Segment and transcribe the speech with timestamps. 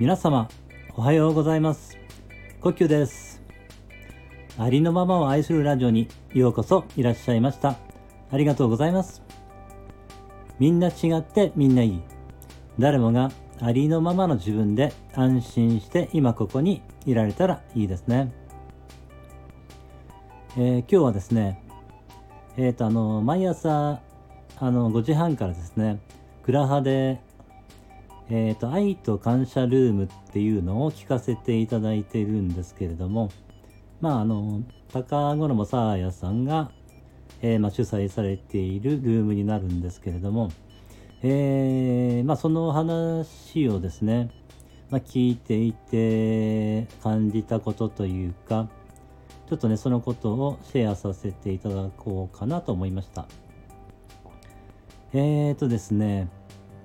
[0.00, 0.48] 皆様
[0.94, 1.98] おはようございます。
[2.60, 3.42] 呼吸です。
[4.56, 7.76] ありのままを愛するラジオにようこそいらっしゃいました。
[8.30, 9.24] ありがとうございます。
[10.60, 12.00] みんな違ってみんないい。
[12.78, 18.32] 誰もがありのままの自分で安心して今ここにいられたらいいですね、
[20.56, 21.60] えー、今日はですね
[22.56, 24.00] えっ、ー、とあの毎朝
[24.60, 25.98] あの5時半からですね
[26.44, 27.20] クラハで
[28.30, 33.30] えっ、ー、と愛と感謝ルームっていうのを聞かせていただいてるんですけれども
[34.00, 36.70] まああの高五郎さあやさんが、
[37.42, 40.50] えーまあ、主催されているルームになるんですけれども
[41.22, 44.30] えー、まあ、その話をですね、
[44.88, 48.68] まあ、聞いていて感じたことというか
[49.48, 53.26] ちょっとねそのことをシェアさせていただこうかなと思いました。
[55.14, 56.28] えーとですね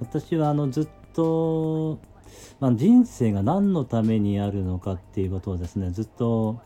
[0.00, 1.98] 私はあのずっとと、
[2.60, 6.60] まあ、人生が何のためにあるのかっていうことをですねずっと、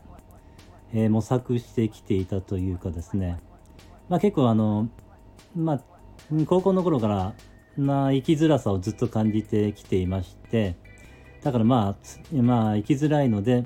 [0.93, 3.39] えー、模索してきていたというかですね、
[4.09, 4.89] まあ、結構あの
[5.55, 5.81] まあ
[6.45, 7.33] 高校の頃から
[7.77, 10.75] な生きづらさをずっと感じてきていまして
[11.43, 11.95] だからま
[12.33, 13.65] あまあ生きづらいので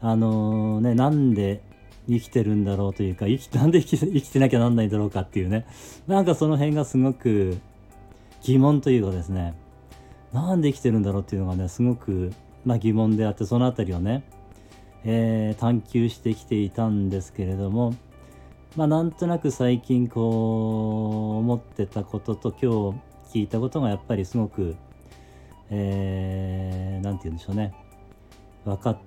[0.00, 1.62] あのー、ねなんで
[2.08, 5.66] 生きてるんだろうというか生き なんで生き生きてなきゃなんないんだろうかっていうね。
[6.06, 7.58] なんかその辺がすごく
[8.42, 9.54] 疑問というかですね。
[10.34, 12.32] なんで生きてるんだろうっていうのがねすごく、
[12.64, 14.24] まあ、疑問であってその辺りをね、
[15.04, 17.94] えー、探求してきていたんですけれども
[18.76, 22.92] まあなんとなく最近こう思ってたことと今
[23.30, 24.76] 日聞いたことがやっぱりすごく
[25.70, 27.74] えー、て言うんでしょうね。
[28.64, 28.98] 分かっ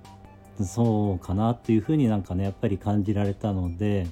[0.66, 4.08] そうかなっていうふうになんかねやっぱり感じられたので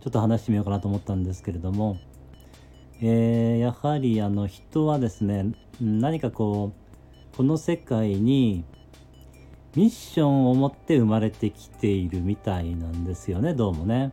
[0.00, 1.98] ちょっと話してみようかなと思ったんですけれども、
[3.00, 6.72] えー、やはりあの人はですね何かこ
[7.32, 8.64] うこの世界に
[9.74, 14.12] ミッションを持って生まれてきているみたいなんですよねどうもね。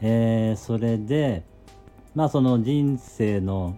[0.00, 1.44] えー、それで
[2.16, 3.76] まあその人生の、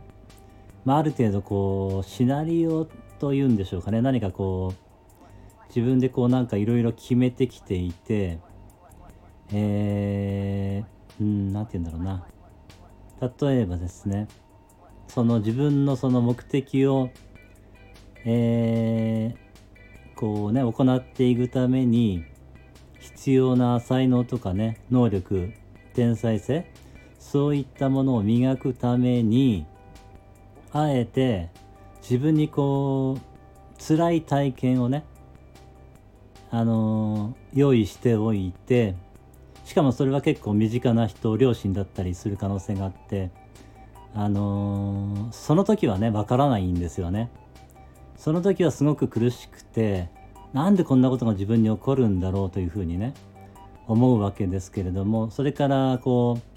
[0.86, 2.88] まあ、ある程度こうシナリオ
[3.18, 8.38] というんでしょうかね何かこう自分でこうなんかいろいろ決めてきていて
[9.52, 12.24] えー、うん何て言うんだろうな
[13.22, 14.26] 例えばですね
[15.06, 17.10] その自分のその目的を
[18.24, 22.24] えー、こうね行っていくために
[23.00, 25.52] 必要な才能とかね能力
[25.94, 26.70] 天才性
[27.18, 29.66] そういったものを磨くために
[30.72, 31.50] あえて
[32.00, 35.04] 自分にこう辛い体験をね
[36.50, 38.94] あの用意しておいて
[39.64, 43.30] しかもそれは結構身近な人両親だったりする可能性があって
[44.14, 47.30] あのその時はねわからないんですよね。
[48.16, 50.08] その時はすごく苦しくて
[50.52, 53.14] なんでこんなことが自分に起こるんだろうというふうにね
[53.88, 56.52] 思うわけですけれどもそれからこう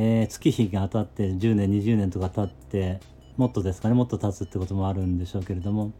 [0.00, 3.00] えー、月日が当たって10年20年とか経って
[3.36, 5.90] もっとですかねもっと経つってこともあるんでしょうけれども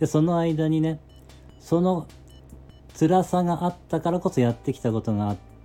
[0.00, 0.98] でその間にね
[1.60, 2.08] その
[2.98, 5.55] 辛さがあったからこそやってきたことがあって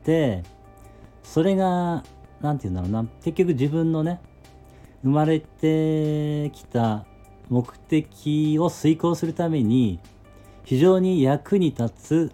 [1.23, 2.03] それが
[2.41, 4.19] 何て言うんだろうな結局自分のね
[5.03, 7.05] 生まれてきた
[7.49, 9.99] 目的を遂行するために
[10.63, 12.31] 非常に役に立つ、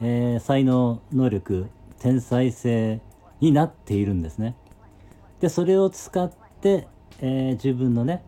[0.00, 3.00] えー、才能能力天才性
[3.40, 4.56] になっているんですね。
[5.40, 6.30] でそれを使っ
[6.60, 6.88] て、
[7.20, 8.24] えー、自分のね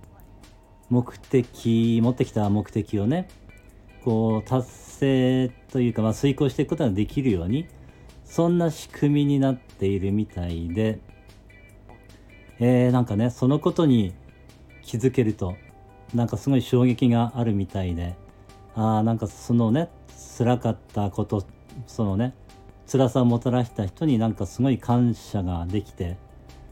[0.88, 3.28] 目的持ってきた目的をね
[4.04, 7.66] こう達成というか、まあ、遂行していくことができるように
[8.30, 11.00] そんな仕組みになっているみたいで、
[12.60, 14.14] えー、なんかねそのことに
[14.82, 15.56] 気づけると
[16.14, 18.14] なんかすごい衝撃があるみたいで
[18.76, 19.91] ああなんかそのね
[20.38, 21.44] 辛かったこと
[21.88, 22.32] そのね
[22.91, 26.16] 辛さをもたらした人になんかすごい感謝ができて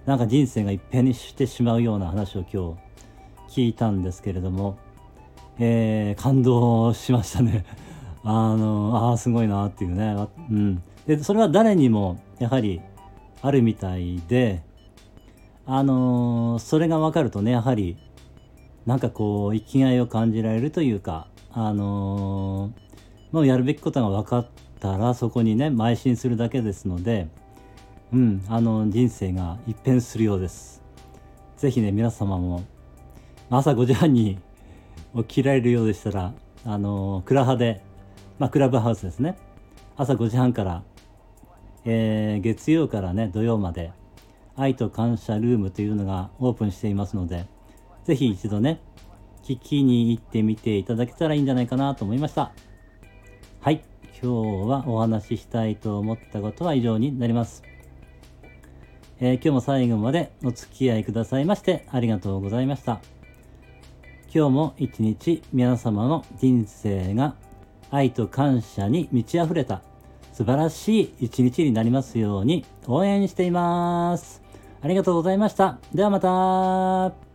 [0.07, 2.79] なんか人生が一変にしてしまうような話を今
[3.49, 4.79] 日聞いたんですけれども、
[5.59, 7.65] えー、感動しましたね。
[8.25, 10.29] あの、ああ、すごいなっていうね。
[10.51, 10.83] うん。
[11.09, 12.83] で、それは誰にもやはり
[13.41, 14.63] あるみたいで、
[15.67, 17.97] あのー、それが分かるとね、やはり、
[18.85, 24.47] なんかこう、生きがいを感じられるというか、あのー、もうやるべきことが分かっ
[24.81, 27.29] たら、そこにね、邁進するだけですので、
[28.13, 30.83] うん、あの人生が一変するようです。
[31.57, 32.65] ぜひね、皆様も
[33.49, 34.39] 朝5時半に
[35.17, 36.35] 起きられるようでしたら、
[36.67, 37.83] あの、クラハで、
[38.39, 39.39] まあ、クラブハウスですね。
[39.97, 40.83] 朝5時半から、
[41.91, 43.93] えー、月曜からね、土曜まで、
[44.57, 47.47] 愛と感謝ルームというのがオープンしていますので、
[48.05, 48.83] ぜひ一度ね、
[49.43, 52.53] 聞きに行ってみていただけたらいいんじゃないかなと思いました。
[53.61, 53.83] はい。
[54.23, 57.63] 今日はお話ししたいと思ったことは以上になります。
[59.21, 63.01] えー、今日も最後までお付き合いくださいましてありがとうございました。
[64.35, 67.35] 今日も一日皆様の人生が
[67.91, 69.81] 愛と感謝に満ち溢れた
[70.39, 74.41] 素晴らしい一日になりますように応援しています。
[74.81, 75.81] ありがとうございました。
[75.93, 77.28] ではまた